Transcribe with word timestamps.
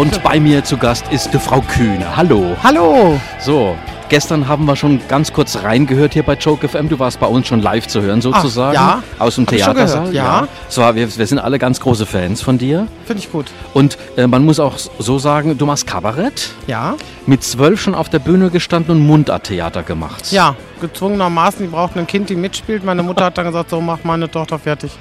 Und 0.00 0.22
bei 0.22 0.40
mir 0.40 0.64
zu 0.64 0.78
Gast 0.78 1.04
ist 1.10 1.34
die 1.34 1.38
Frau 1.38 1.60
Kühne. 1.60 2.16
Hallo. 2.16 2.56
Hallo. 2.62 3.20
So, 3.38 3.76
gestern 4.08 4.48
haben 4.48 4.64
wir 4.64 4.74
schon 4.74 4.98
ganz 5.08 5.30
kurz 5.30 5.62
reingehört 5.62 6.14
hier 6.14 6.22
bei 6.22 6.36
Joke 6.36 6.66
FM. 6.66 6.88
Du 6.88 6.98
warst 6.98 7.20
bei 7.20 7.26
uns 7.26 7.46
schon 7.46 7.60
live 7.60 7.86
zu 7.86 8.00
hören 8.00 8.22
sozusagen. 8.22 8.72
ja. 8.72 9.02
Aus 9.18 9.34
dem 9.34 9.44
Hab 9.44 9.54
Theatersaal. 9.54 10.08
gehört, 10.08 10.14
ja. 10.14 10.48
So, 10.70 10.80
wir, 10.80 11.18
wir 11.18 11.26
sind 11.26 11.38
alle 11.38 11.58
ganz 11.58 11.80
große 11.80 12.06
Fans 12.06 12.40
von 12.40 12.56
dir. 12.56 12.86
Finde 13.04 13.22
ich 13.22 13.30
gut. 13.30 13.50
Und 13.74 13.98
äh, 14.16 14.26
man 14.26 14.42
muss 14.42 14.58
auch 14.58 14.78
so 14.78 15.18
sagen, 15.18 15.58
du 15.58 15.66
machst 15.66 15.86
Kabarett. 15.86 16.48
Ja. 16.66 16.94
Mit 17.26 17.44
zwölf 17.44 17.78
schon 17.78 17.94
auf 17.94 18.08
der 18.08 18.20
Bühne 18.20 18.48
gestanden 18.48 18.96
und 18.96 19.06
Mundarttheater 19.06 19.82
gemacht. 19.82 20.32
Ja, 20.32 20.56
gezwungenermaßen. 20.80 21.66
Die 21.66 21.70
brauchten 21.70 21.98
ein 21.98 22.06
Kind, 22.06 22.30
die 22.30 22.36
mitspielt. 22.36 22.86
Meine 22.86 23.02
Mutter 23.02 23.26
hat 23.26 23.36
dann 23.36 23.44
gesagt, 23.44 23.68
so 23.68 23.82
mach 23.82 23.98
meine 24.04 24.30
Tochter 24.30 24.58
fertig. 24.58 24.92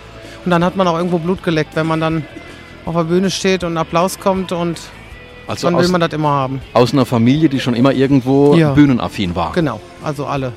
Und 0.43 0.51
dann 0.51 0.61
hat 0.61 0.75
man 0.75 0.85
auch 0.89 0.97
irgendwo 0.97 1.19
Blut 1.19 1.41
geleckt, 1.41 1.77
wenn 1.77 1.87
man 1.87 2.01
dann 2.01 2.25
auf 2.85 2.95
der 2.95 3.03
Bühne 3.03 3.29
steht 3.29 3.63
und 3.63 3.77
Applaus 3.77 4.19
kommt 4.19 4.51
und 4.51 4.79
Also 5.47 5.67
dann 5.67 5.77
will 5.77 5.85
aus, 5.85 5.91
man 5.91 6.01
das 6.01 6.13
immer 6.13 6.29
haben. 6.29 6.61
aus 6.73 6.93
einer 6.93 7.05
Familie, 7.05 7.49
die 7.49 7.59
schon 7.59 7.73
immer 7.73 7.91
irgendwo 7.91 8.55
Ja. 8.55 8.71
bühnenaffin 8.73 9.35
war. 9.35 9.51
Genau, 9.53 9.79
also 10.03 10.25
alle. 10.25 10.53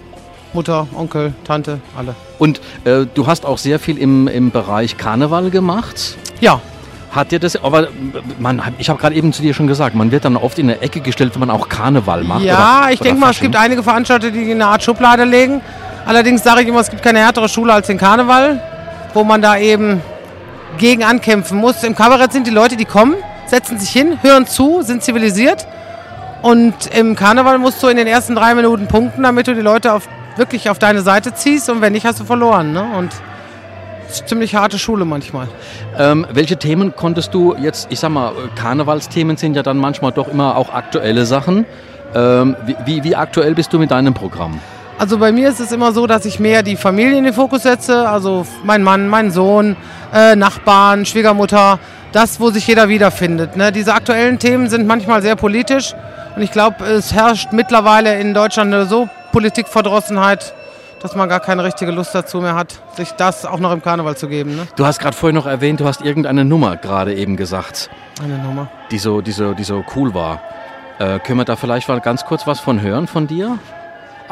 Mutter, 0.55 0.87
Onkel, 0.95 1.33
Tante, 1.45 1.81
alle. 1.97 2.15
Und 2.39 2.61
äh, 2.85 3.07
du 3.15 3.27
hast 3.27 3.47
auch 3.47 3.57
sehr 3.57 3.79
viel 3.79 3.97
im, 3.97 4.29
im 4.29 4.51
Bereich 4.51 4.99
Karneval 4.99 5.49
gemacht. 5.51 6.17
Ja, 6.41 6.61
Hat 7.11 7.31
dir 7.33 7.39
das, 7.39 7.57
aber 7.63 7.89
man, 8.39 8.61
ich 8.79 8.89
habe 8.91 8.99
gerade 9.01 9.15
eben 9.15 9.33
zu 9.33 9.41
dir 9.43 9.55
schon 9.55 9.67
gesagt, 9.67 9.95
man 9.95 10.11
wird 10.11 10.25
dann 10.27 10.37
oft 10.37 10.59
in 10.59 10.69
eine 10.71 10.81
Ecke 10.83 11.01
gestellt, 11.01 11.33
wenn 11.35 11.41
man 11.41 11.51
auch 11.51 11.69
Karneval 11.71 12.25
macht. 12.25 12.43
ja 12.43 12.83
oder, 12.85 12.93
ich 12.93 13.01
denke 13.01 13.19
mal, 13.21 13.31
es 13.31 13.41
gibt 13.41 13.57
einige 13.57 13.83
Veranstalter, 13.83 14.31
die 14.31 14.43
in 14.45 14.53
eine 14.63 14.67
Art 14.67 14.83
Schublade 14.83 15.25
legen. 15.25 15.61
Allerdings 16.05 16.43
sage 16.43 16.63
ich 16.63 16.69
immer, 16.69 16.81
es 16.81 16.91
gibt 16.91 17.03
keine 17.03 17.21
härtere 17.21 17.49
Schule 17.49 17.73
als 17.73 17.87
den 17.87 17.97
Karneval, 17.99 18.61
wo 19.15 19.25
man 19.25 19.41
da 19.41 19.57
eben 19.57 20.01
gegen 20.79 21.05
ankämpfen 21.05 21.59
muss. 21.59 21.83
Im 21.83 21.95
Kabarett 21.95 22.33
sind 22.33 22.47
die 22.47 22.51
Leute, 22.51 22.77
die 22.77 22.85
kommen, 22.85 23.15
setzen 23.47 23.79
sich 23.79 23.91
hin, 23.91 24.19
hören 24.23 24.47
zu, 24.47 24.83
sind 24.83 25.03
zivilisiert. 25.03 25.67
Und 26.43 26.75
im 26.95 27.15
Karneval 27.15 27.59
musst 27.59 27.83
du 27.83 27.89
in 27.89 27.97
den 27.97 28.07
ersten 28.07 28.35
drei 28.35 28.55
Minuten 28.55 28.89
punkten, 28.89 29.23
damit 29.23 29.47
du 29.47 29.55
die 29.55 29.61
Leute 29.61 29.93
auf, 29.93 30.09
wirklich 30.37 30.69
auf 30.71 30.79
deine 30.79 31.03
Seite 31.03 31.35
ziehst. 31.35 31.71
Und 31.71 31.81
wenn 31.81 31.93
nicht, 31.93 32.05
hast 32.05 32.21
du 32.21 32.25
verloren. 32.25 32.73
Ne? 32.73 32.85
Und 32.99 33.13
ziemlich 34.27 34.55
harte 34.55 34.79
Schule 34.79 35.05
manchmal. 35.05 35.49
Ähm, 35.99 36.27
welche 36.31 36.57
Themen 36.57 36.95
konntest 36.97 37.33
du 37.35 37.55
jetzt, 37.55 37.87
ich 37.91 38.01
sag 38.01 38.11
mal, 38.11 38.33
Karnevalsthemen 38.57 39.37
sind 39.37 39.55
ja 39.55 39.63
dann 39.63 39.79
manchmal 39.79 40.13
doch 40.13 40.29
immer 40.29 40.57
auch 40.57 40.73
aktuelle 40.73 41.27
Sachen. 41.27 41.65
Ähm, 42.15 42.57
wie, 42.67 42.77
wie, 42.85 43.05
wie 43.05 43.17
aktuell 43.17 43.55
bist 43.55 43.73
du 43.73 43.79
mit 43.79 43.91
deinem 43.91 44.15
Programm? 44.15 44.61
Also 44.99 45.19
bei 45.19 45.33
mir 45.33 45.49
ist 45.49 45.59
es 45.61 45.73
immer 45.73 45.93
so, 45.93 46.07
dass 46.07 46.25
ich 46.25 46.39
mehr 46.39 46.63
die 46.63 46.77
Familie 46.77 47.19
in 47.19 47.25
den 47.25 47.35
Fokus 47.35 47.63
setze. 47.63 48.09
Also 48.09 48.47
mein 48.63 48.83
Mann, 48.83 49.09
mein 49.09 49.31
Sohn, 49.31 49.77
äh, 50.15 50.37
Nachbarn, 50.37 51.05
Schwiegermutter. 51.07 51.79
Das, 52.13 52.41
wo 52.41 52.51
sich 52.51 52.67
jeder 52.67 52.89
wiederfindet. 52.89 53.57
Ne? 53.57 53.73
Diese 53.73 53.95
aktuellen 53.95 54.39
Themen 54.39 54.69
sind 54.69 54.87
manchmal 54.87 55.23
sehr 55.23 55.35
politisch. 55.35 55.95
Und 56.37 56.43
ich 56.43 56.53
glaube, 56.53 56.85
es 56.85 57.13
herrscht 57.13 57.53
mittlerweile 57.53 58.19
in 58.21 58.35
Deutschland 58.35 58.73
eine 58.73 58.85
so 58.85 59.09
Politikverdrossenheit, 59.33 60.55
dass 61.01 61.17
man 61.17 61.29
gar 61.29 61.41
keine 61.41 61.65
richtige 61.65 61.91
Lust 61.91 62.15
dazu 62.15 62.41
mehr 62.41 62.55
hat, 62.55 62.81
sich 62.97 63.13
das 63.13 63.45
auch 63.47 63.59
noch 63.59 63.73
im 63.73 63.83
Karneval 63.83 64.17
zu 64.17 64.29
geben. 64.29 64.57
Ne? 64.57 64.67
Du 64.77 64.87
hast 64.87 64.99
gerade 64.99 65.17
vorhin 65.17 65.35
noch 65.35 65.47
erwähnt, 65.47 65.81
du 65.81 65.87
hast 65.87 66.03
irgendeine 66.03 66.45
Nummer 66.45 66.77
gerade 66.77 67.15
eben 67.15 67.37
gesagt, 67.37 67.91
Eine 68.23 68.39
Nummer. 68.39 68.69
die 68.91 68.99
so, 68.99 69.21
die 69.23 69.33
so, 69.33 69.55
die 69.55 69.65
so 69.65 69.83
cool 69.97 70.15
war. 70.15 70.41
Äh, 70.99 71.19
können 71.19 71.39
wir 71.39 71.45
da 71.45 71.57
vielleicht 71.57 71.89
mal 71.89 72.01
ganz 72.01 72.25
kurz 72.25 72.47
was 72.47 72.61
von 72.61 72.81
hören 72.83 73.07
von 73.09 73.27
dir? 73.27 73.59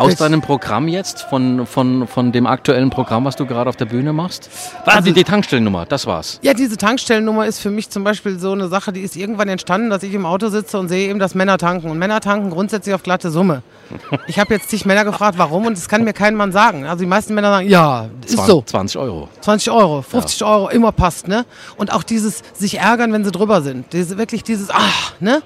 Aus 0.01 0.17
deinem 0.17 0.41
Programm 0.41 0.89
jetzt, 0.89 1.23
von, 1.23 1.67
von, 1.67 2.07
von 2.09 2.33
dem 2.33 2.47
aktuellen 2.47 2.91
Programm, 2.91 3.25
was 3.25 3.37
du 3.37 3.47
gerade 3.47 3.69
auf 3.69 3.77
der 3.77 3.85
Bühne 3.87 4.13
machst? 4.13 4.49
Ah, 4.85 4.93
Also- 4.97 5.05
die, 5.07 5.13
die 5.13 5.25
Tankstellennummer, 5.25 5.87
das 5.87 6.07
war's. 6.07 6.39
Ja, 6.43 6.55
diese 6.55 6.77
Tankstellennummer 6.77 7.47
ist 7.47 7.61
für 7.61 7.71
mich 7.71 7.91
zum 7.91 8.03
Beispiel 8.05 8.39
so 8.39 8.53
eine 8.53 8.69
Sache, 8.69 8.93
die 8.93 9.01
ist 9.01 9.17
irgendwann 9.17 9.49
entstanden, 9.49 9.91
dass 9.91 10.03
ich 10.03 10.15
im 10.15 10.27
Auto 10.27 10.49
sitze 10.49 10.79
und 10.79 10.89
sehe 10.89 11.09
eben, 11.09 11.19
dass 11.19 11.35
Männer 11.35 11.59
tanken. 11.59 11.91
Und 11.91 11.99
Männer 11.99 12.21
tanken 12.21 12.51
grundsätzlich 12.51 12.95
auf 12.95 13.03
glatte 13.03 13.31
Summe. 13.31 13.63
Ich 14.27 14.39
habe 14.39 14.55
jetzt 14.55 14.71
zig 14.71 14.87
Männer 14.87 15.05
gefragt, 15.05 15.39
warum, 15.39 15.67
und 15.67 15.77
das 15.77 15.89
kann 15.89 16.05
mir 16.05 16.13
kein 16.13 16.35
Mann 16.37 16.53
sagen. 16.53 16.85
Also 16.85 17.01
die 17.03 17.07
meisten 17.09 17.35
Männer 17.35 17.51
sagen, 17.51 17.69
ja, 17.69 18.07
ist 18.25 18.35
20, 18.37 18.47
so. 18.47 18.63
20 18.65 18.99
Euro. 19.01 19.29
20 19.41 19.71
Euro, 19.73 20.03
50 20.03 20.45
Euro, 20.45 20.69
immer 20.69 20.93
passt, 20.93 21.27
ne? 21.27 21.45
Und 21.77 21.93
auch 21.93 22.03
dieses 22.05 22.43
sich 22.55 22.79
ärgern, 22.79 23.13
wenn 23.13 23.25
sie 23.25 23.33
drüber 23.33 23.63
sind. 23.63 23.93
Diese, 23.93 24.17
wirklich 24.19 24.45
dieses, 24.45 24.71
ach, 24.71 25.15
ne? 25.21 25.43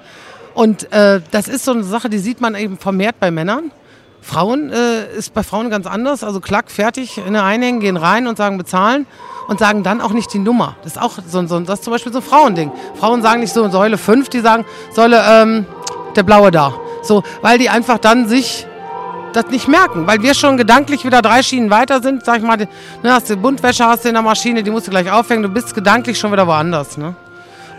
Und 0.53 0.92
äh, 0.92 1.21
das 1.31 1.48
ist 1.48 1.65
so 1.65 1.72
eine 1.72 1.82
Sache, 1.84 2.09
die 2.10 2.19
sieht 2.19 2.41
man 2.42 2.54
eben 2.54 2.76
vermehrt 2.78 3.16
bei 3.19 3.31
Männern. 3.31 3.71
Frauen 4.24 4.70
äh, 4.70 5.14
ist 5.16 5.34
bei 5.34 5.42
Frauen 5.42 5.68
ganz 5.68 5.86
anders. 5.86 6.24
Also 6.24 6.40
klack, 6.40 6.70
fertig, 6.70 7.18
in 7.18 7.24
eine 7.24 7.42
einhängen, 7.42 7.80
gehen 7.80 7.96
rein 7.96 8.26
und 8.26 8.38
sagen 8.38 8.56
bezahlen 8.56 9.06
und 9.48 9.58
sagen 9.58 9.82
dann 9.82 10.00
auch 10.00 10.12
nicht 10.12 10.32
die 10.32 10.38
Nummer. 10.38 10.76
Das 10.82 10.96
ist 10.96 11.02
auch 11.02 11.18
so, 11.26 11.46
so, 11.46 11.60
das 11.60 11.82
zum 11.82 11.92
Beispiel 11.92 12.12
so 12.12 12.18
ein 12.20 12.24
Frauending. 12.24 12.72
Frauen 12.94 13.22
sagen 13.22 13.40
nicht 13.40 13.52
so 13.52 13.68
Säule 13.68 13.98
5, 13.98 14.30
die 14.30 14.40
sagen 14.40 14.64
Säule 14.92 15.22
ähm, 15.28 15.66
der 16.16 16.22
blaue 16.22 16.50
da. 16.50 16.72
So, 17.02 17.22
weil 17.42 17.58
die 17.58 17.68
einfach 17.68 17.98
dann 17.98 18.26
sich 18.26 18.66
das 19.34 19.46
nicht 19.48 19.68
merken, 19.68 20.06
weil 20.06 20.22
wir 20.22 20.32
schon 20.32 20.56
gedanklich 20.56 21.04
wieder 21.04 21.20
drei 21.20 21.42
Schienen 21.42 21.68
weiter 21.68 22.00
sind. 22.00 22.24
Sag 22.24 22.38
ich 22.38 22.44
mal, 22.44 22.56
ne, 22.56 22.68
hast 23.12 23.28
du 23.28 23.36
Buntwäsche, 23.36 23.84
hast 23.84 24.04
du 24.04 24.08
in 24.08 24.14
der 24.14 24.22
Maschine, 24.22 24.62
die 24.62 24.70
musst 24.70 24.86
du 24.86 24.91
gleich 24.91 25.10
aufhängen, 25.10 25.42
du 25.42 25.48
bist 25.48 25.74
gedanklich 25.74 26.18
schon 26.18 26.32
wieder 26.32 26.46
woanders. 26.46 26.96
Ne? 26.96 27.14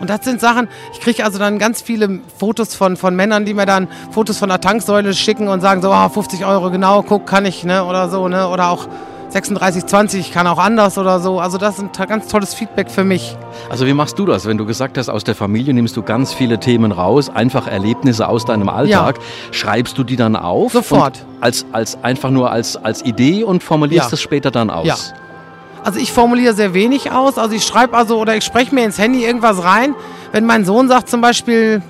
Und 0.00 0.10
das 0.10 0.24
sind 0.24 0.40
Sachen, 0.40 0.68
ich 0.92 1.00
kriege 1.00 1.24
also 1.24 1.38
dann 1.38 1.58
ganz 1.58 1.82
viele 1.82 2.20
Fotos 2.38 2.74
von, 2.74 2.96
von 2.96 3.14
Männern, 3.16 3.44
die 3.44 3.54
mir 3.54 3.66
dann 3.66 3.88
Fotos 4.10 4.38
von 4.38 4.48
der 4.48 4.60
Tanksäule 4.60 5.14
schicken 5.14 5.48
und 5.48 5.60
sagen 5.60 5.82
so, 5.82 5.90
ah, 5.90 6.08
50 6.08 6.44
Euro 6.44 6.70
genau, 6.70 7.02
guck, 7.02 7.26
kann 7.26 7.46
ich, 7.46 7.64
ne, 7.64 7.84
oder 7.84 8.08
so, 8.08 8.28
ne, 8.28 8.48
oder 8.48 8.70
auch 8.70 8.86
36,20, 9.32 10.18
ich 10.18 10.32
kann 10.32 10.46
auch 10.46 10.58
anders 10.58 10.98
oder 10.98 11.20
so. 11.20 11.40
Also 11.40 11.58
das 11.58 11.78
ist 11.78 11.98
ein 11.98 12.08
ganz 12.08 12.28
tolles 12.28 12.54
Feedback 12.54 12.90
für 12.90 13.04
mich. 13.04 13.36
Also 13.68 13.86
wie 13.86 13.92
machst 13.92 14.18
du 14.18 14.24
das, 14.24 14.46
wenn 14.46 14.56
du 14.56 14.64
gesagt 14.64 14.96
hast, 14.98 15.08
aus 15.08 15.24
der 15.24 15.34
Familie 15.34 15.74
nimmst 15.74 15.96
du 15.96 16.02
ganz 16.02 16.32
viele 16.32 16.58
Themen 16.60 16.92
raus, 16.92 17.28
einfach 17.28 17.66
Erlebnisse 17.66 18.28
aus 18.28 18.44
deinem 18.44 18.68
Alltag, 18.68 19.16
schreibst 19.50 19.98
du 19.98 20.04
die 20.04 20.16
dann 20.16 20.36
auf? 20.36 20.72
Sofort. 20.72 21.26
Als, 21.40 21.66
als 21.72 22.02
einfach 22.02 22.30
nur 22.30 22.50
als, 22.50 22.76
als 22.76 23.04
Idee 23.04 23.44
und 23.44 23.62
formulierst 23.62 24.10
Ja. 24.10 24.14
es 24.14 24.22
später 24.22 24.50
dann 24.50 24.70
aus? 24.70 24.86
Ja. 24.86 24.94
Also 25.86 26.00
ich 26.00 26.12
formuliere 26.12 26.52
sehr 26.52 26.74
wenig 26.74 27.12
aus. 27.12 27.38
Also 27.38 27.54
ich 27.54 27.62
schreibe 27.62 27.96
also 27.96 28.18
oder 28.18 28.34
ich 28.34 28.42
spreche 28.42 28.74
mir 28.74 28.84
ins 28.84 28.98
Handy 28.98 29.24
irgendwas 29.24 29.62
rein. 29.62 29.94
Wenn 30.32 30.44
mein 30.44 30.64
Sohn 30.64 30.88
sagt 30.88 31.08
zum 31.08 31.20
Beispiel, 31.20 31.80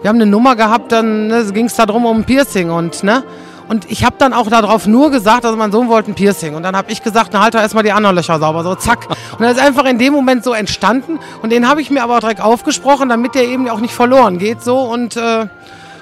wir 0.00 0.08
haben 0.08 0.16
eine 0.16 0.24
Nummer 0.24 0.56
gehabt, 0.56 0.90
dann 0.90 1.26
ne, 1.26 1.44
ging 1.52 1.66
es 1.66 1.74
darum 1.74 2.06
um 2.06 2.20
ein 2.20 2.24
Piercing 2.24 2.70
und 2.70 3.02
ne. 3.02 3.24
Und 3.68 3.90
ich 3.90 4.06
habe 4.06 4.16
dann 4.18 4.32
auch 4.32 4.48
darauf 4.48 4.86
nur 4.86 5.10
gesagt, 5.10 5.44
also 5.44 5.54
mein 5.54 5.70
Sohn 5.70 5.88
wollte 5.88 6.12
ein 6.12 6.14
Piercing. 6.14 6.54
Und 6.54 6.62
dann 6.62 6.74
habe 6.74 6.90
ich 6.90 7.02
gesagt, 7.02 7.32
na 7.34 7.42
halt 7.42 7.52
doch 7.52 7.60
erstmal 7.60 7.84
die 7.84 7.92
anderen 7.92 8.16
Löcher 8.16 8.38
sauber, 8.38 8.62
so 8.62 8.74
zack. 8.74 9.06
Und 9.10 9.42
das 9.42 9.58
ist 9.58 9.62
einfach 9.62 9.84
in 9.84 9.98
dem 9.98 10.14
Moment 10.14 10.42
so 10.42 10.54
entstanden. 10.54 11.18
Und 11.42 11.52
den 11.52 11.68
habe 11.68 11.82
ich 11.82 11.90
mir 11.90 12.04
aber 12.04 12.16
auch 12.16 12.20
direkt 12.20 12.40
aufgesprochen, 12.40 13.10
damit 13.10 13.34
der 13.34 13.46
eben 13.46 13.68
auch 13.68 13.80
nicht 13.80 13.92
verloren 13.92 14.38
geht. 14.38 14.62
So 14.62 14.78
und, 14.80 15.18
äh, 15.18 15.46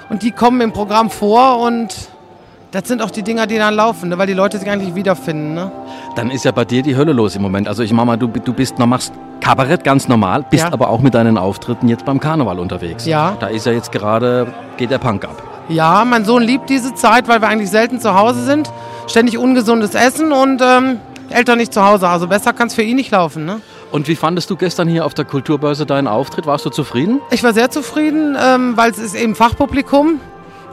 und 0.07 0.23
die 0.23 0.31
kommen 0.31 0.61
im 0.61 0.71
Programm 0.71 1.09
vor 1.09 1.59
und 1.59 1.93
das 2.75 2.89
sind 2.89 3.01
auch 3.01 3.09
die 3.09 3.23
Dinger, 3.23 3.47
die 3.47 3.57
dann 3.57 3.73
laufen, 3.73 4.09
ne, 4.09 4.17
weil 4.17 4.27
die 4.27 4.33
Leute 4.33 4.57
sich 4.57 4.69
eigentlich 4.69 4.95
wiederfinden. 4.95 5.53
Ne? 5.53 5.71
Dann 6.15 6.29
ist 6.29 6.43
ja 6.43 6.51
bei 6.51 6.65
dir 6.65 6.81
die 6.83 6.97
Hölle 6.97 7.13
los 7.13 7.33
im 7.35 7.41
Moment. 7.41 7.69
Also 7.69 7.83
ich 7.83 7.93
mach 7.93 8.03
mal, 8.03 8.17
du, 8.17 8.27
du 8.27 8.51
bist, 8.51 8.77
du 8.77 8.85
machst 8.85 9.13
Kabarett 9.39 9.83
ganz 9.85 10.09
normal, 10.09 10.45
bist 10.49 10.63
Ja. 10.65 10.73
aber 10.73 10.89
auch 10.89 10.99
mit 10.99 11.13
deinen 11.13 11.37
Auftritten 11.37 11.87
jetzt 11.87 12.03
beim 12.03 12.19
Karneval 12.19 12.59
unterwegs. 12.59 13.05
Ja. 13.05 13.37
Da 13.39 13.47
ist 13.47 13.65
ja 13.65 13.71
jetzt 13.71 13.93
gerade, 13.93 14.53
geht 14.75 14.91
der 14.91 14.97
Punk 14.97 15.23
ab. 15.23 15.41
Ja, 15.69 16.03
mein 16.05 16.25
Sohn 16.25 16.43
liebt 16.43 16.69
diese 16.69 16.93
Zeit, 16.95 17.27
weil 17.29 17.41
wir 17.41 17.47
eigentlich 17.47 17.69
selten 17.69 17.99
zu 18.01 18.13
Hause 18.13 18.43
sind. 18.43 18.69
Ständig 19.07 19.37
ungesundes 19.37 19.95
Essen 19.95 20.33
und 20.33 20.61
ähm, 20.61 20.99
Eltern 21.29 21.57
nicht 21.59 21.73
zu 21.73 21.81
Hause. 21.83 22.09
Also 22.09 22.27
besser 22.27 22.51
kann 22.51 22.67
es 22.67 22.73
für 22.75 22.83
ihn 22.83 22.97
nicht 22.97 23.11
laufen. 23.11 23.45
Ne? 23.45 23.61
Und 23.91 24.09
wie 24.09 24.15
fandest 24.17 24.49
du 24.49 24.57
gestern 24.57 24.89
hier 24.89 25.05
auf 25.05 25.13
der 25.13 25.23
Kulturbörse 25.25 25.85
deinen 25.85 26.07
Auftritt? 26.09 26.45
Warst 26.45 26.65
du 26.65 26.69
zufrieden? 26.71 27.21
Ich 27.31 27.41
war 27.41 27.53
sehr 27.53 27.69
zufrieden, 27.71 28.35
ähm, 28.39 28.73
weil 28.75 28.91
es 28.91 28.97
ist 28.97 29.15
eben 29.15 29.33
Fachpublikum. 29.33 30.19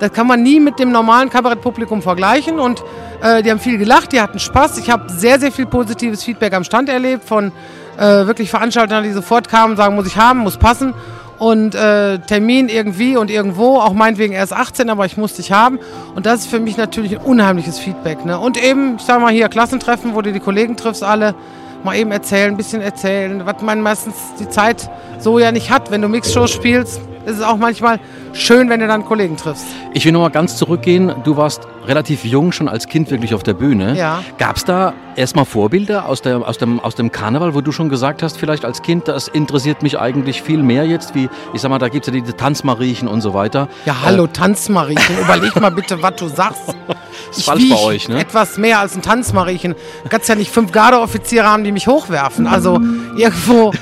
Das 0.03 0.13
kann 0.13 0.27
man 0.27 0.43
nie 0.43 0.59
mit 0.59 0.81
dem 0.81 0.91
normalen 0.91 1.31
Kabarettpublikum 1.31 2.03
vergleichen. 2.03 2.59
Und 2.59 2.83
äh, 3.23 3.41
die 3.45 3.53
haben 3.53 3.61
viel 3.61 3.79
gelacht, 3.79 4.11
die 4.11 4.21
hatten 4.21 4.41
Spaß. 4.41 4.79
Ich 4.79 4.91
habe 4.91 5.05
sehr, 5.09 5.39
sehr 5.39 5.53
viel 5.53 5.65
positives 5.65 6.25
Feedback 6.25 6.55
am 6.55 6.65
Stand 6.65 6.89
erlebt 6.89 7.23
von 7.23 7.53
äh, 7.97 8.03
wirklich 8.27 8.51
Veranstaltern, 8.51 9.05
die 9.05 9.13
sofort 9.13 9.49
kamen, 9.49 9.77
sagen, 9.77 9.95
muss 9.95 10.09
ich 10.09 10.17
haben, 10.17 10.41
muss 10.41 10.57
passen. 10.57 10.93
Und 11.39 11.77
äh, 11.77 12.19
Termin 12.19 12.69
irgendwie 12.69 13.17
und 13.17 13.31
irgendwo, 13.31 13.77
auch 13.79 13.93
meinetwegen 13.93 14.33
erst 14.33 14.53
18, 14.53 14.91
aber 14.91 15.07
ich 15.07 15.17
muss 15.17 15.35
dich 15.35 15.53
haben. 15.53 15.79
Und 16.17 16.27
das 16.27 16.41
ist 16.41 16.47
für 16.49 16.59
mich 16.59 16.77
natürlich 16.77 17.17
ein 17.17 17.25
unheimliches 17.25 17.79
Feedback. 17.79 18.25
Ne? 18.25 18.41
Und 18.41 18.61
eben, 18.61 18.97
ich 18.97 19.03
sag 19.03 19.21
mal 19.21 19.33
hier, 19.33 19.49
Klassentreffen, 19.49 20.17
wo 20.17 20.23
du 20.23 20.33
die 20.33 20.41
Kollegen 20.41 20.77
triffst, 20.77 21.05
alle, 21.05 21.37
mal 21.85 21.97
eben 21.97 22.11
erzählen, 22.11 22.53
ein 22.53 22.57
bisschen 22.57 22.83
erzählen, 22.83 23.47
was 23.47 23.63
man 23.63 23.81
meistens 23.81 24.17
die 24.41 24.49
Zeit 24.49 24.91
so 25.21 25.39
ja 25.39 25.53
nicht 25.53 25.71
hat. 25.71 25.93
Wenn 25.93 26.03
du 26.03 26.09
Mixshows 26.09 26.51
spielst, 26.51 27.01
ist 27.27 27.39
es 27.39 27.43
auch 27.43 27.57
manchmal 27.57 28.01
schön, 28.33 28.69
wenn 28.69 28.81
du 28.81 28.87
dann 28.87 29.05
Kollegen 29.05 29.37
triffst. 29.37 29.65
Ich 29.95 30.05
will 30.05 30.13
noch 30.13 30.21
mal 30.21 30.31
ganz 30.31 30.57
zurückgehen. 30.57 31.15
Du 31.25 31.37
warst 31.37 31.69
relativ 31.87 32.25
jung, 32.25 32.53
schon 32.53 32.69
als 32.69 32.87
Kind 32.87 33.11
wirklich 33.11 33.35
auf 33.35 33.43
der 33.43 33.55
Bühne. 33.55 33.97
Ja. 33.97 34.23
Gab 34.39 34.57
es 34.57 34.65
da 34.65 34.95
erstmal 35.17 35.45
Vorbilder 35.45 36.07
aus, 36.07 36.23
der, 36.23 36.47
aus, 36.47 36.59
dem, 36.59 36.81
aus 36.81 36.95
dem 36.95 37.13
Karneval, 37.13 37.55
wo 37.55 37.61
du 37.61 37.73
schon 37.73 37.89
gesagt 37.89 38.23
hast, 38.23 38.39
vielleicht 38.39 38.65
als 38.65 38.83
Kind, 38.83 39.09
das 39.09 39.29
interessiert 39.29 39.83
mich 39.83 39.99
eigentlich 39.99 40.43
viel 40.43 40.63
mehr 40.63 40.87
jetzt, 40.87 41.15
wie, 41.15 41.29
ich 41.53 41.61
sag 41.61 41.71
mal, 41.71 41.79
da 41.79 41.89
gibt 41.89 42.07
es 42.07 42.15
ja 42.15 42.21
diese 42.21 42.37
Tanzmariechen 42.37 43.09
und 43.09 43.21
so 43.21 43.35
weiter. 43.35 43.69
Ja, 43.85 43.97
hallo 44.03 44.27
Tanzmariechen, 44.27 45.19
überleg 45.19 45.61
mal 45.61 45.71
bitte, 45.71 46.03
was 46.03 46.17
du 46.17 46.29
sagst. 46.29 46.63
ist 47.31 47.45
falsch 47.45 47.69
bei 47.69 47.79
euch, 47.79 48.09
ne? 48.09 48.21
etwas 48.21 48.59
mehr 48.59 48.81
als 48.81 48.95
ein 48.95 49.03
Tanzmariechen. 49.03 49.75
Du 50.05 50.09
kannst 50.09 50.29
ja 50.29 50.35
nicht 50.35 50.51
fünf 50.51 50.73
Gardeoffiziere 50.73 51.47
haben, 51.47 51.65
die 51.65 51.73
mich 51.73 51.87
hochwerfen. 51.87 52.47
Also 52.47 52.81
irgendwo, 53.17 53.73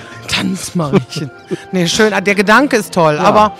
Tanzmariechen. 0.41 1.31
nee, 1.73 1.87
schön. 1.87 2.13
Der 2.25 2.35
Gedanke 2.35 2.77
ist 2.77 2.95
toll. 2.95 3.15
Ja. 3.15 3.23
Aber 3.23 3.53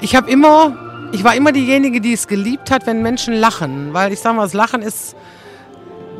ich 0.00 0.16
habe 0.16 0.30
immer, 0.30 0.76
ich 1.12 1.24
war 1.24 1.34
immer 1.34 1.52
diejenige, 1.52 2.00
die 2.00 2.12
es 2.12 2.26
geliebt 2.26 2.70
hat, 2.70 2.86
wenn 2.86 3.02
Menschen 3.02 3.34
lachen. 3.34 3.92
Weil 3.92 4.12
ich 4.12 4.20
sage 4.20 4.36
mal, 4.36 4.42
das 4.42 4.52
Lachen 4.52 4.82
ist, 4.82 5.14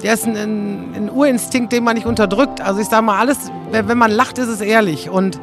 der 0.03 0.15
ist 0.15 0.25
ein, 0.25 0.37
ein, 0.37 0.95
ein, 0.95 1.11
Urinstinkt, 1.11 1.73
den 1.73 1.85
man 1.85 1.95
nicht 1.97 2.07
unterdrückt. 2.07 2.61
Also 2.61 2.81
ich 2.81 2.89
sage 2.89 3.03
mal, 3.03 3.19
alles, 3.19 3.39
wenn 3.71 3.99
man 3.99 4.11
lacht, 4.11 4.39
ist 4.39 4.49
es 4.49 4.61
ehrlich. 4.61 5.11
Und 5.11 5.41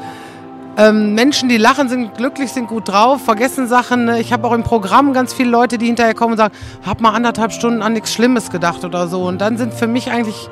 ähm, 0.78 1.14
Menschen, 1.14 1.50
die 1.50 1.58
lachen, 1.58 1.90
sind 1.90 2.16
glücklich, 2.16 2.52
sind 2.52 2.68
gut 2.68 2.88
drauf, 2.88 3.22
vergessen 3.22 3.68
Sachen. 3.68 4.08
Ich 4.16 4.32
habe 4.32 4.48
auch 4.48 4.54
im 4.54 4.64
Programm 4.64 5.12
ganz 5.12 5.34
viele 5.34 5.50
Leute, 5.50 5.78
die 5.78 5.88
hinterher 5.88 6.14
kommen 6.14 6.34
und 6.34 6.38
sagen, 6.38 6.54
hab 6.86 7.02
mal 7.02 7.12
anderthalb 7.12 7.52
Stunden 7.52 7.82
an 7.82 7.94
nichts 7.94 8.14
Schlimmes 8.14 8.50
gedacht 8.50 8.86
oder 8.86 9.08
so. 9.08 9.24
Und 9.24 9.40
dann 9.40 9.58
sind 9.58 9.74
für 9.74 9.88
mich 9.88 10.10
eigentlich, 10.10 10.50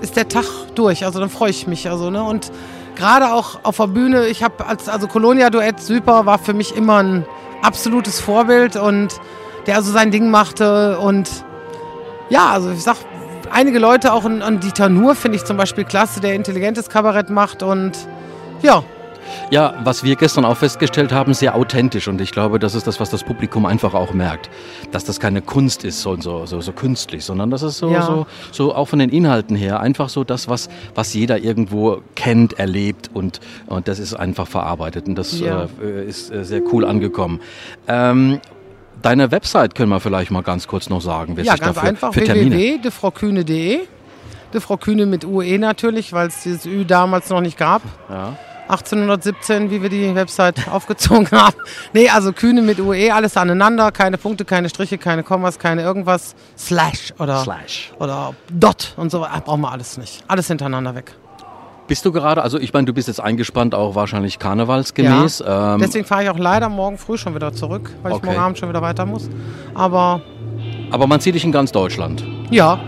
ist 0.00 0.16
der 0.16 0.28
Tag 0.28 0.44
durch. 0.76 1.04
Also 1.04 1.18
dann 1.18 1.28
freue 1.28 1.50
ich 1.50 1.66
mich. 1.66 1.90
Also, 1.90 2.10
ne? 2.10 2.22
Und 2.22 2.52
gerade 2.98 3.32
auch 3.32 3.60
auf 3.62 3.76
der 3.78 3.86
Bühne, 3.86 4.26
ich 4.26 4.42
habe 4.42 4.66
als 4.66 4.88
also 4.88 5.06
Colonia 5.06 5.48
Duett 5.50 5.80
Super 5.80 6.26
war 6.26 6.38
für 6.38 6.52
mich 6.52 6.76
immer 6.76 7.02
ein 7.02 7.24
absolutes 7.62 8.20
Vorbild 8.20 8.76
und 8.76 9.20
der 9.66 9.76
also 9.76 9.92
sein 9.92 10.10
Ding 10.10 10.30
machte 10.30 10.98
und 10.98 11.30
ja, 12.28 12.50
also 12.50 12.70
ich 12.70 12.82
sag, 12.82 12.96
einige 13.50 13.78
Leute 13.78 14.12
auch 14.12 14.24
an 14.24 14.60
Dieter 14.60 14.88
Nuhr 14.88 15.14
finde 15.14 15.36
ich 15.36 15.44
zum 15.44 15.56
Beispiel 15.56 15.84
klasse, 15.84 16.20
der 16.20 16.34
intelligentes 16.34 16.90
Kabarett 16.90 17.30
macht 17.30 17.62
und 17.62 17.92
ja, 18.62 18.82
ja, 19.50 19.74
was 19.84 20.04
wir 20.04 20.16
gestern 20.16 20.44
auch 20.44 20.56
festgestellt 20.56 21.12
haben, 21.12 21.34
sehr 21.34 21.54
authentisch. 21.54 22.08
Und 22.08 22.20
ich 22.20 22.32
glaube, 22.32 22.58
das 22.58 22.74
ist 22.74 22.86
das, 22.86 23.00
was 23.00 23.10
das 23.10 23.24
Publikum 23.24 23.66
einfach 23.66 23.94
auch 23.94 24.12
merkt. 24.12 24.50
Dass 24.92 25.04
das 25.04 25.20
keine 25.20 25.42
Kunst 25.42 25.84
ist, 25.84 26.02
so, 26.02 26.16
so, 26.20 26.46
so, 26.46 26.60
so 26.60 26.72
künstlich, 26.72 27.24
sondern 27.24 27.50
das 27.50 27.62
ist 27.62 27.78
so, 27.78 27.90
ja. 27.90 28.02
so, 28.02 28.26
so 28.52 28.74
auch 28.74 28.86
von 28.86 28.98
den 28.98 29.10
Inhalten 29.10 29.56
her 29.56 29.80
einfach 29.80 30.08
so 30.08 30.24
das, 30.24 30.48
was, 30.48 30.68
was 30.94 31.14
jeder 31.14 31.38
irgendwo 31.38 32.02
kennt, 32.14 32.58
erlebt 32.58 33.10
und, 33.12 33.40
und 33.66 33.88
das 33.88 33.98
ist 33.98 34.14
einfach 34.14 34.46
verarbeitet. 34.46 35.08
Und 35.08 35.16
das 35.16 35.38
ja. 35.40 35.68
äh, 35.82 36.06
ist 36.06 36.32
äh, 36.32 36.44
sehr 36.44 36.62
cool 36.72 36.84
angekommen. 36.84 37.40
Ähm, 37.86 38.40
Deine 39.00 39.30
Website 39.30 39.76
können 39.76 39.90
wir 39.90 40.00
vielleicht 40.00 40.32
mal 40.32 40.42
ganz 40.42 40.66
kurz 40.66 40.88
noch 40.90 41.00
sagen. 41.00 41.36
Wer 41.36 41.44
ja, 41.44 41.54
ganz 41.54 41.76
dafür, 41.76 41.88
einfach. 41.88 42.14
www.defraukühne.de. 42.16 43.80
De 44.52 44.60
Frau 44.62 44.78
Kühne 44.78 45.04
mit 45.04 45.26
UE 45.26 45.58
natürlich, 45.58 46.12
weil 46.14 46.28
es 46.28 46.42
dieses 46.42 46.64
Ü 46.64 46.86
damals 46.86 47.28
noch 47.28 47.42
nicht 47.42 47.58
gab. 47.58 47.82
Ja. 48.08 48.36
1817, 48.68 49.70
wie 49.70 49.82
wir 49.82 49.88
die 49.88 50.14
Website 50.14 50.68
aufgezogen 50.70 51.28
haben. 51.32 51.56
Nee, 51.92 52.10
also 52.10 52.32
Kühne 52.32 52.60
mit 52.60 52.78
UE, 52.80 53.12
alles 53.12 53.36
aneinander, 53.36 53.90
keine 53.92 54.18
Punkte, 54.18 54.44
keine 54.44 54.68
Striche, 54.68 54.98
keine 54.98 55.22
Kommas, 55.22 55.58
keine 55.58 55.82
irgendwas. 55.82 56.34
Slash 56.56 57.14
oder, 57.18 57.42
Slash. 57.42 57.92
oder 57.98 58.34
Dot 58.50 58.92
und 58.96 59.10
so, 59.10 59.24
ah, 59.24 59.40
brauchen 59.44 59.62
wir 59.62 59.72
alles 59.72 59.96
nicht. 59.96 60.22
Alles 60.28 60.48
hintereinander 60.48 60.94
weg. 60.94 61.14
Bist 61.86 62.04
du 62.04 62.12
gerade, 62.12 62.42
also 62.42 62.58
ich 62.58 62.74
meine, 62.74 62.84
du 62.84 62.92
bist 62.92 63.08
jetzt 63.08 63.20
eingespannt, 63.20 63.74
auch 63.74 63.94
wahrscheinlich 63.94 64.38
karnevalsgemäß. 64.38 65.38
Ja, 65.38 65.74
ähm, 65.74 65.80
deswegen 65.80 66.04
fahre 66.04 66.24
ich 66.24 66.28
auch 66.28 66.38
leider 66.38 66.68
morgen 66.68 66.98
früh 66.98 67.16
schon 67.16 67.34
wieder 67.34 67.54
zurück, 67.54 67.90
weil 68.02 68.12
okay. 68.12 68.20
ich 68.20 68.26
morgen 68.26 68.38
Abend 68.38 68.58
schon 68.58 68.68
wieder 68.68 68.82
weiter 68.82 69.06
muss. 69.06 69.30
Aber. 69.74 70.20
Aber 70.90 71.06
man 71.06 71.20
sieht 71.20 71.34
dich 71.34 71.44
in 71.44 71.52
ganz 71.52 71.72
Deutschland. 71.72 72.22
Ja. 72.50 72.78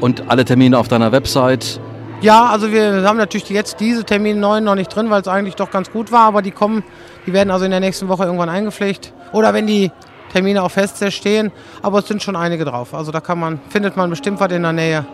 Und 0.00 0.30
alle 0.30 0.46
Termine 0.46 0.78
auf 0.78 0.88
deiner 0.88 1.12
Website 1.12 1.78
ja, 2.22 2.46
also 2.46 2.72
wir 2.72 3.02
haben 3.02 3.18
natürlich 3.18 3.48
jetzt 3.50 3.80
diese 3.80 4.04
Termine 4.04 4.38
neuen 4.38 4.64
noch 4.64 4.74
nicht 4.74 4.94
drin, 4.94 5.10
weil 5.10 5.20
es 5.20 5.28
eigentlich 5.28 5.56
doch 5.56 5.70
ganz 5.70 5.90
gut 5.90 6.12
war, 6.12 6.22
aber 6.22 6.40
die 6.42 6.52
kommen, 6.52 6.84
die 7.26 7.32
werden 7.32 7.50
also 7.50 7.64
in 7.64 7.70
der 7.70 7.80
nächsten 7.80 8.08
Woche 8.08 8.24
irgendwann 8.24 8.48
eingepflegt. 8.48 9.12
Oder 9.32 9.52
wenn 9.54 9.66
die 9.66 9.90
Termine 10.32 10.62
auch 10.62 10.70
fest 10.70 11.04
stehen, 11.12 11.52
aber 11.82 11.98
es 11.98 12.08
sind 12.08 12.22
schon 12.22 12.36
einige 12.36 12.64
drauf. 12.64 12.94
Also 12.94 13.12
da 13.12 13.20
kann 13.20 13.38
man, 13.38 13.60
findet 13.68 13.96
man 13.96 14.08
bestimmt 14.08 14.40
was 14.40 14.50
in 14.52 14.62
der 14.62 14.72
Nähe. 14.72 15.04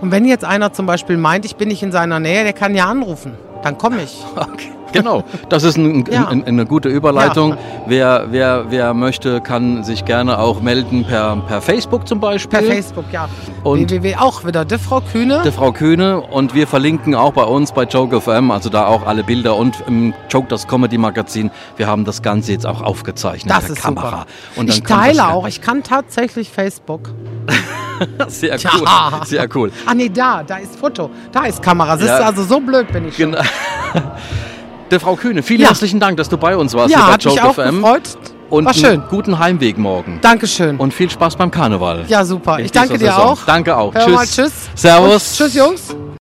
Und 0.00 0.10
wenn 0.10 0.24
jetzt 0.24 0.44
einer 0.44 0.72
zum 0.72 0.86
Beispiel 0.86 1.16
meint, 1.16 1.44
ich 1.44 1.56
bin 1.56 1.68
nicht 1.68 1.82
in 1.82 1.92
seiner 1.92 2.20
Nähe, 2.20 2.44
der 2.44 2.52
kann 2.52 2.74
ja 2.74 2.86
anrufen. 2.86 3.34
Dann 3.66 3.78
komme 3.78 4.02
ich. 4.04 4.24
Okay. 4.36 4.72
Genau, 4.92 5.24
das 5.48 5.64
ist 5.64 5.76
ein, 5.76 6.04
ja. 6.10 6.28
ein, 6.28 6.44
eine 6.44 6.64
gute 6.64 6.88
Überleitung. 6.88 7.50
Ja. 7.50 7.58
Wer, 7.86 8.26
wer, 8.30 8.64
wer 8.70 8.94
möchte, 8.94 9.40
kann 9.40 9.84
sich 9.84 10.04
gerne 10.04 10.38
auch 10.38 10.60
melden 10.60 11.04
per, 11.04 11.36
per 11.36 11.60
Facebook 11.60 12.06
zum 12.08 12.20
Beispiel. 12.20 12.60
Per 12.60 12.68
Facebook, 12.68 13.04
ja. 13.12 13.28
Und 13.64 13.90
www 13.90 14.16
auch 14.16 14.44
wieder, 14.44 14.64
die 14.64 14.78
Frau 14.78 15.00
Kühne. 15.00 15.42
Die 15.44 15.50
Frau 15.50 15.72
Kühne 15.72 16.20
und 16.20 16.54
wir 16.54 16.66
verlinken 16.66 17.14
auch 17.14 17.32
bei 17.32 17.42
uns 17.42 17.72
bei 17.72 17.82
Joke 17.82 18.20
FM, 18.20 18.50
also 18.50 18.70
da 18.70 18.86
auch 18.86 19.04
alle 19.04 19.24
Bilder 19.24 19.56
und 19.56 19.82
im 19.86 20.14
Joke 20.30 20.46
das 20.48 20.66
Comedy 20.66 20.96
Magazin. 20.98 21.50
Wir 21.76 21.88
haben 21.88 22.04
das 22.04 22.22
Ganze 22.22 22.52
jetzt 22.52 22.64
auch 22.64 22.80
aufgezeichnet 22.80 23.54
das 23.54 23.68
ist 23.68 23.82
Kamera. 23.82 24.24
Super. 24.54 24.68
ich 24.68 24.82
teile 24.82 25.28
auch, 25.28 25.46
ich 25.46 25.60
kann 25.60 25.82
tatsächlich 25.82 26.48
Facebook. 26.48 27.10
sehr 28.28 28.56
cool, 28.74 28.84
ja. 28.84 29.20
sehr 29.24 29.48
cool. 29.54 29.72
Ah 29.86 29.94
nee, 29.94 30.08
da, 30.08 30.42
da 30.42 30.56
ist 30.56 30.76
Foto, 30.78 31.10
da 31.32 31.44
ist 31.46 31.62
Kamera. 31.62 31.96
Das 31.96 32.06
ja. 32.06 32.18
ist 32.18 32.24
also 32.24 32.44
so 32.44 32.60
blöd 32.60 32.92
bin 32.92 33.08
ich 33.08 33.16
schon. 33.16 33.32
Genau. 33.32 33.42
Der 34.90 35.00
Frau 35.00 35.16
Kühne, 35.16 35.42
vielen 35.42 35.62
ja. 35.62 35.68
herzlichen 35.68 35.98
Dank, 35.98 36.16
dass 36.16 36.28
du 36.28 36.36
bei 36.36 36.56
uns 36.56 36.72
warst 36.74 36.94
ja, 36.94 37.06
hier 37.06 37.16
bei 37.16 37.18
Joke 37.18 37.34
mich 37.34 37.42
auch 37.42 37.54
FM. 37.54 37.82
Gefreut. 37.82 38.02
Und 38.48 38.64
War 38.64 38.74
schön. 38.74 39.02
guten 39.10 39.40
Heimweg 39.40 39.76
morgen. 39.76 40.20
Dankeschön. 40.20 40.76
Und 40.76 40.94
viel 40.94 41.10
Spaß 41.10 41.34
beim 41.34 41.50
Karneval. 41.50 42.04
Ja, 42.06 42.24
super. 42.24 42.60
Ich 42.60 42.70
danke 42.70 42.96
dir 42.96 43.06
Saison. 43.06 43.24
auch. 43.24 43.44
Danke 43.44 43.76
auch. 43.76 43.92
Hör 43.92 44.04
tschüss. 44.04 44.14
Mal, 44.14 44.26
tschüss. 44.26 44.52
Servus. 44.76 45.30
Und 45.30 45.36
tschüss, 45.36 45.54
Jungs. 45.54 45.96